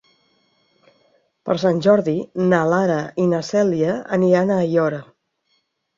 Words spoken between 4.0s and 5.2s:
aniran a Aiora.